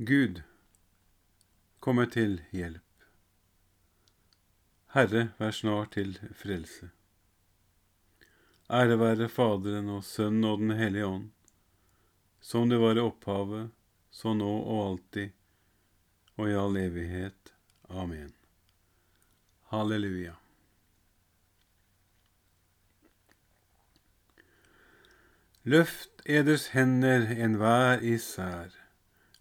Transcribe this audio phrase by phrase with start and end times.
[0.00, 0.42] Gud,
[1.82, 3.02] komme til hjelp.
[4.94, 6.92] Herre, vær snart til frelse.
[8.70, 11.26] Ære være Faderen og Sønnen og Den hellige ånd,
[12.38, 13.74] som det var i opphavet,
[14.14, 15.34] så nå og alltid,
[16.36, 17.54] og i all evighet.
[17.90, 18.30] Amen.
[19.74, 20.38] Halleluja.
[25.66, 28.77] Løft eders hender enhver især,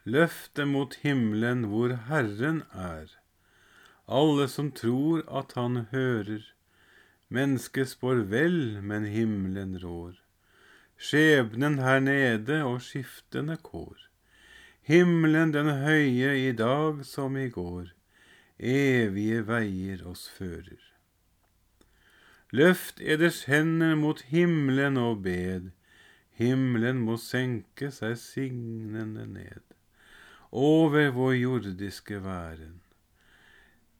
[0.07, 3.09] løft dem mot himmelen hvor Herren er.
[4.07, 6.45] Alle som tror at Han hører,
[7.27, 10.15] mennesket spår vel, men himmelen rår.
[10.97, 13.99] Skjebnen her nede og skiftende kår.
[14.87, 17.91] Himmelen den høye i dag som i går,
[18.57, 20.79] evige veier oss fører.
[22.55, 25.73] Løft eders hender mot himmelen og bed,
[26.39, 29.66] himmelen må senke seg signende ned
[30.57, 32.79] over vår jordiske væren.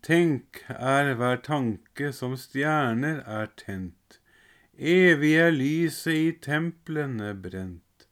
[0.01, 4.19] Tenk er hver tanke som stjerner er tent,
[4.77, 8.07] evig er lyset i templene brent.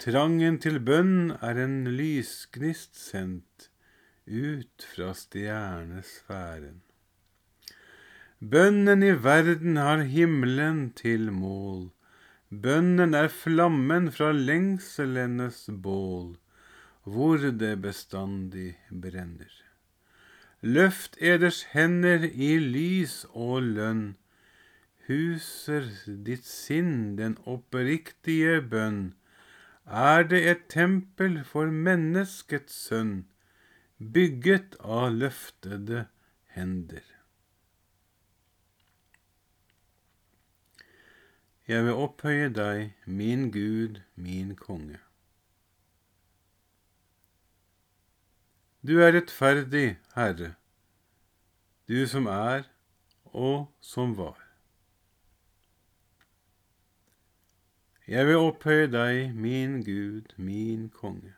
[0.00, 3.68] Trangen til bønn er en lysgnist sendt
[4.30, 6.78] ut fra stjernesfæren.
[8.40, 11.90] Bønnen i verden har himmelen til mål.
[12.48, 16.38] Bønnen er flammen fra lengselenes bål,
[17.10, 19.52] hvor det bestandig brenner.
[20.60, 24.04] Løft eders hender i lys og lønn.
[25.08, 25.88] Huser
[26.26, 29.00] ditt sinn den oppriktige bønn
[29.90, 33.24] er det et tempel for menneskets sønn,
[33.98, 36.04] bygget av løftede
[36.54, 37.02] hender.
[41.66, 44.98] Jeg vil opphøye deg, min Gud, min konge.
[48.80, 50.54] Du er rettferdig, Herre,
[51.84, 52.62] du som er
[53.36, 54.38] og som var.
[58.08, 61.34] Jeg vil opphøye deg, min Gud, min konge.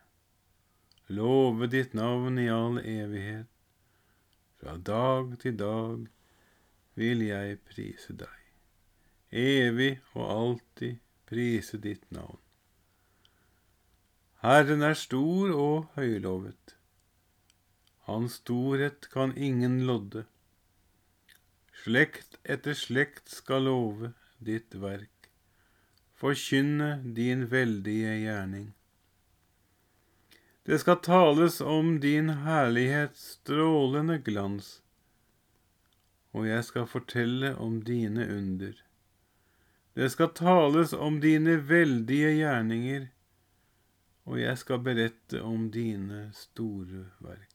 [1.11, 3.49] Love ditt navn i all evighet.
[4.61, 6.05] Fra dag til dag
[6.95, 8.39] vil jeg prise deg.
[9.33, 12.39] Evig og alltid prise ditt navn.
[14.47, 16.79] Herren er stor og høylovet.
[18.13, 20.27] Hans storhet kan ingen lodde.
[21.83, 25.13] Slekt etter slekt skal love ditt verk
[26.23, 28.73] forkynne din veldige gjerning.
[30.63, 34.69] Det skal tales om din herlighets strålende glans,
[36.31, 38.77] og jeg skal fortelle om dine under.
[39.99, 43.09] Det skal tales om dine veldige gjerninger,
[44.23, 47.52] og jeg skal berette om dine store verk.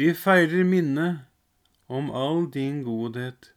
[0.00, 1.26] De feirer minnet
[1.86, 3.50] om all din godhet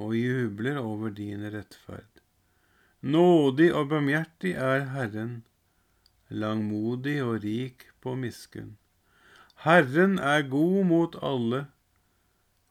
[0.00, 2.22] og jubler over din rettferd.
[3.04, 5.34] Nådig og barmhjertig er Herren,
[6.30, 8.78] langmodig og rik på miskunn.
[9.66, 11.66] Herren er god mot alle,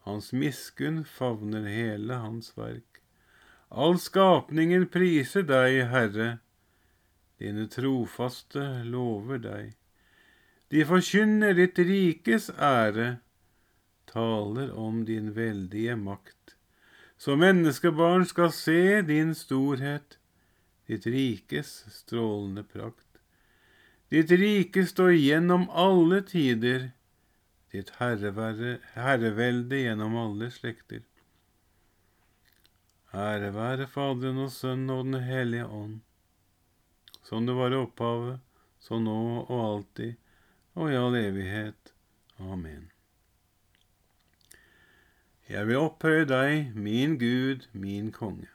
[0.07, 3.03] hans miskunn favner hele hans verk.
[3.69, 6.31] All skapningen priser deg, Herre,
[7.37, 9.77] dine trofaste lover deg.
[10.71, 13.17] De forkynner ditt rikes ære,
[14.07, 16.41] taler om din veldige makt
[17.21, 20.15] så menneskebarn skal se din storhet,
[20.89, 23.19] ditt rikes strålende prakt.
[24.09, 26.87] Ditt rike står gjennom alle tider,
[27.69, 31.03] ditt herrevelde gjennom alle slekter.
[33.13, 35.99] Ære være Faderen og Sønnen og Den hellige ånd,
[37.21, 38.41] som det var i opphavet,
[38.81, 40.17] så nå og alltid,
[40.75, 41.93] og i all evighet.
[42.39, 42.91] Amen.
[45.49, 48.47] Jeg vil opphøye deg, min Gud, min konge.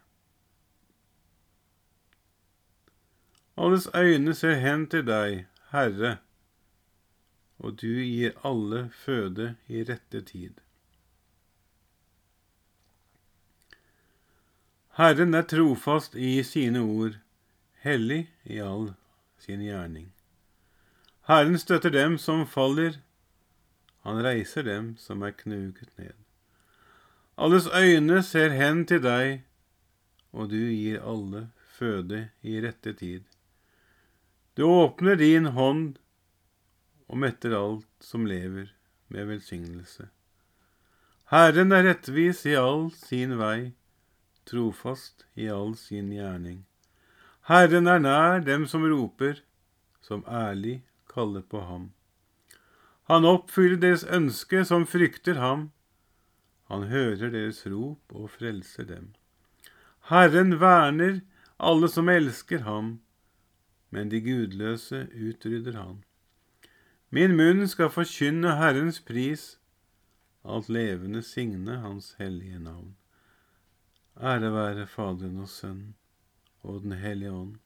[3.57, 6.17] Alles øyne ser hen til deg, Herre,
[7.59, 10.61] og du gir alle føde i rette tid.
[14.97, 17.17] Herren er trofast i sine ord,
[17.85, 18.95] hellig i all
[19.39, 20.16] sin gjerning.
[21.27, 23.01] Herren støtter dem som faller,
[24.07, 26.15] han reiser dem som er knuget ned.
[27.35, 29.43] Alles øyne ser hen til deg,
[30.31, 33.27] og du gir alle føde i rette tid.
[34.55, 35.99] Du åpner din hånd
[37.11, 38.71] og metter alt som lever,
[39.09, 40.09] med velsignelse.
[41.31, 43.73] Herren er rettvis i all sin vei,
[44.47, 46.63] trofast i all sin gjerning.
[47.51, 49.43] Herren er nær dem som roper,
[50.01, 50.85] som ærlig
[51.17, 51.91] kaller på ham.
[53.11, 55.71] Han oppfyller deres ønske som frykter ham.
[56.71, 59.13] Han hører deres rop og frelser dem.
[60.11, 61.21] Herren verner
[61.59, 62.97] alle som elsker ham,
[63.91, 66.03] men de gudløse utrydder han.
[67.11, 69.57] Min munn skal forkynne Herrens pris,
[70.45, 72.97] alt levende signe Hans hellige navn.
[74.17, 75.95] Ære være Faderen og Sønnen
[76.63, 77.57] og Den hellige ånd,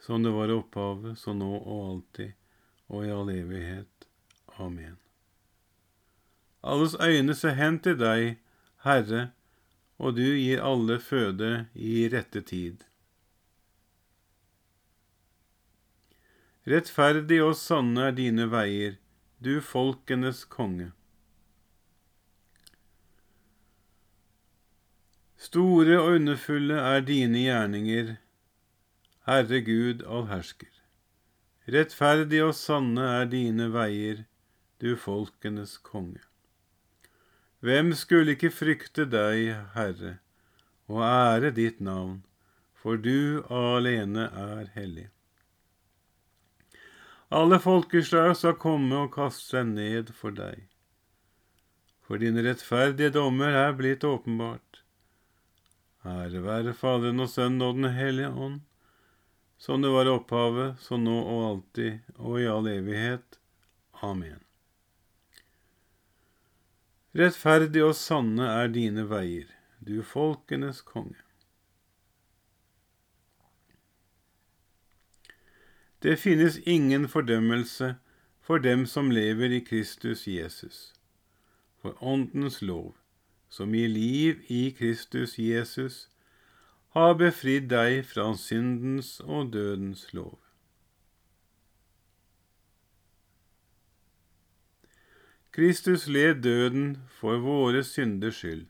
[0.00, 2.32] som det var i opphavet, så nå og alltid,
[2.88, 4.08] og i all evighet.
[4.58, 4.96] Amen.
[6.62, 8.38] Alles øyne ser hen til deg,
[8.84, 9.30] Herre,
[10.00, 12.84] og du gir alle føde i rette tid.
[16.68, 18.96] Rettferdig og sanne er dine veier,
[19.40, 20.90] du folkenes konge.
[25.40, 28.18] Store og underfulle er dine gjerninger,
[29.30, 30.72] Herre Gud allhersker.
[31.70, 34.24] Rettferdige og sanne er dine veier,
[34.82, 36.18] du folkenes konge.
[37.62, 40.16] Hvem skulle ikke frykte deg, Herre,
[40.90, 42.24] og ære ditt navn,
[42.74, 45.04] for du alene er hellig.
[47.30, 50.64] Alle folkeslag skal komme og kaste seg ned for deg.
[52.02, 54.82] For dine rettferdige dommer er blitt åpenbart.
[56.02, 58.58] Ære være Faderen og Sønnen og Den hellige ånd,
[59.60, 63.36] som det var i opphavet, så nå og alltid og i all evighet.
[64.00, 64.40] Amen.
[67.12, 69.50] Rettferdig og sanne er dine veier,
[69.84, 71.18] du folkenes konge.
[76.00, 77.94] Det finnes ingen fordømmelse
[78.40, 80.94] for dem som lever i Kristus Jesus.
[81.82, 82.94] For Åndens lov
[83.50, 86.08] som gir liv i Kristus Jesus,
[86.96, 90.38] har befridd deg fra syndens og dødens lov.
[95.54, 98.68] Kristus led døden for våre synders skyld,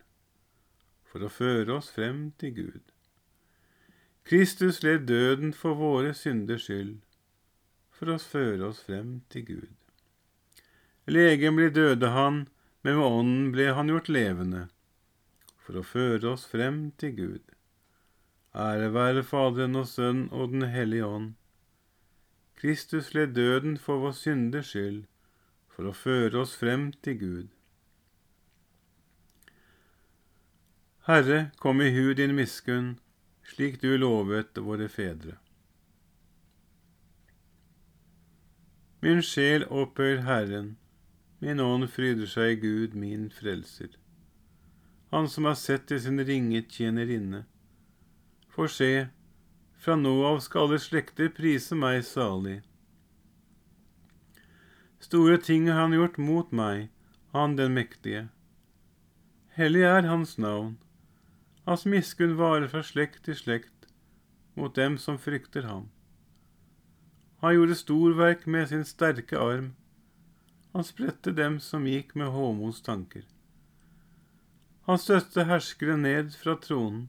[1.05, 2.82] for å føre oss frem til Gud.
[4.25, 6.96] Kristus led døden for våre synders skyld,
[7.93, 9.76] for å føre oss frem til Gud.
[11.11, 12.44] Legen ble døde han,
[12.82, 14.67] men med ånden ble han gjort levende,
[15.61, 17.60] for å føre oss frem til Gud.
[18.55, 21.35] Ære være Faderen og Sønnen og Den hellige ånd.
[22.56, 25.05] Kristus led døden for vår synders skyld,
[25.69, 27.47] for å føre oss frem til Gud.
[31.06, 32.99] Herre, kom i hu din miskunn,
[33.47, 35.38] slik du lovet våre fedre.
[39.00, 40.76] Min sjel opphøyer Herren,
[41.41, 43.94] Min ånd fryder seg i Gud, min frelser.
[45.08, 47.46] Han som har sett til sin ringe tjenerinne.
[48.50, 49.08] For se,
[49.81, 52.58] fra nå av skal alle slekter prise meg salig.
[55.00, 56.91] Store ting har han gjort mot meg,
[57.32, 58.26] han den mektige.
[59.56, 60.75] Hellig er hans navn.
[61.64, 63.88] Hans miskunn varer fra slekt til slekt
[64.58, 65.88] mot dem som frykter ham.
[67.41, 69.70] Han gjorde storverk med sin sterke arm.
[70.75, 73.25] Han spredte dem som gikk med hovmods tanker.
[74.85, 77.08] Han støtte herskere ned fra tronen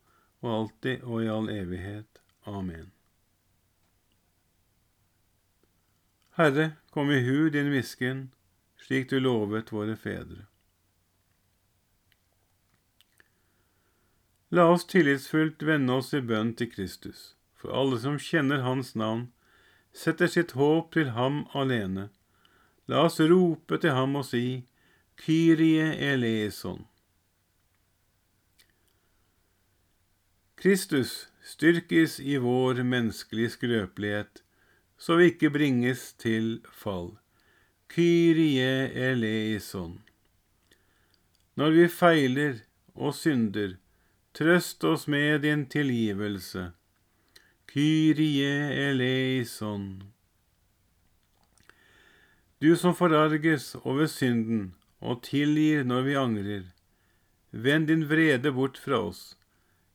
[0.41, 2.21] og alltid og i all evighet.
[2.45, 2.91] Amen.
[6.37, 8.31] Herre, kom i hu din visken,
[8.81, 10.47] slik du lovet våre fedre.
[14.51, 19.29] La oss tillitsfullt vende oss i bønn til Kristus, for alle som kjenner Hans navn,
[19.93, 22.09] setter sitt håp til Ham alene
[22.91, 24.65] La oss rope til ham og si,
[25.21, 26.81] Kyrie eleison.
[30.61, 34.43] Kristus styrkes i vår menneskelige skrøpelighet,
[34.97, 37.15] så vi ikke bringes til fall.
[37.89, 39.95] Kyrie eleison.
[41.57, 42.61] Når vi feiler
[42.93, 43.73] og synder,
[44.37, 46.67] trøst oss med din tilgivelse.
[47.73, 48.53] Kyrie
[48.85, 49.89] eleison.
[52.61, 56.65] Du som forarges over synden og tilgir når vi angrer,
[57.49, 59.31] vend din vrede bort fra oss,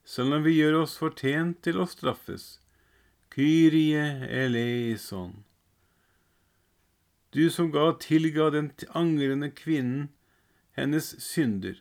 [0.07, 2.57] selv om vi gjør oss fortjent til å straffes.
[3.35, 5.43] Kyrie eleison.
[7.35, 10.07] Du som ga tilga den angrende kvinnen
[10.79, 11.81] hennes synder.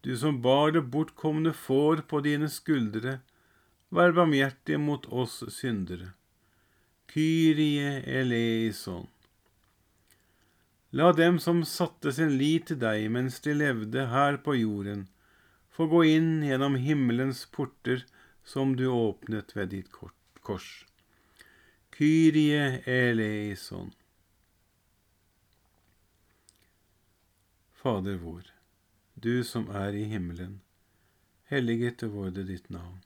[0.00, 3.18] Du som bar det bortkomne får på dine skuldre,
[3.94, 6.14] vær barmhjertig mot oss syndere.
[7.12, 9.06] Kyrie eleison.
[10.90, 15.06] La dem som satte sin lit til deg mens de levde her på jorden,
[15.76, 18.06] få gå inn gjennom himmelens porter
[18.44, 19.92] som du åpnet ved ditt
[20.40, 20.86] kors.
[21.92, 23.90] Kyrie eleison.
[27.74, 28.48] Fader vår,
[29.14, 30.62] du som er i himmelen.
[31.52, 33.04] Helliget vorde ditt navn.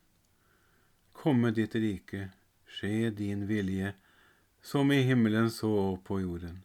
[1.12, 2.28] Komme ditt rike,
[2.70, 3.96] skje din vilje,
[4.62, 6.62] som i himmelen så på jorden.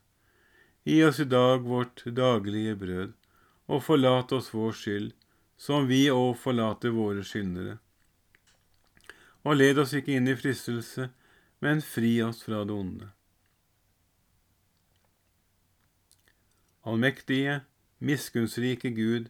[0.83, 3.13] Gi oss i dag vårt daglige brød,
[3.65, 5.13] og forlat oss vår skyld,
[5.57, 7.77] som vi òg forlater våre skyldnere.
[9.45, 11.09] Og led oss ikke inn i fristelse,
[11.63, 13.11] men fri oss fra det onde.
[16.85, 17.61] Allmektige,
[17.97, 19.29] miskunnsrike Gud,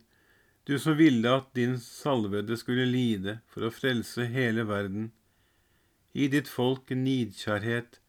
[0.67, 5.12] du som ville at din salvede skulle lide for å frelse hele verden,
[6.15, 8.00] gi ditt folk nidkjærhet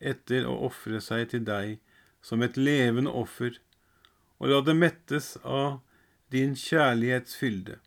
[0.00, 1.76] etter å ofre seg til deg
[2.24, 3.58] som et levende offer,
[4.40, 5.82] og la det mettes av
[6.32, 7.78] din kjærlighetsfylde.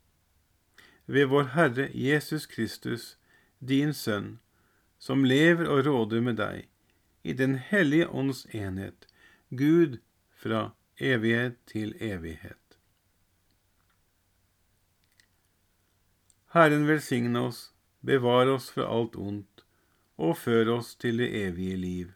[1.06, 3.18] Ved vår Herre Jesus Kristus,
[3.60, 4.40] din Sønn,
[5.00, 6.68] som lever og råder med deg,
[7.24, 9.08] i Den hellige ånds enhet,
[9.50, 9.98] Gud
[10.32, 12.80] fra evighet til evighet.
[16.54, 19.66] Herren velsigne oss, bevare oss fra alt ondt,
[20.18, 22.08] og før oss til det evige liv.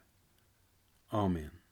[1.11, 1.62] Amen.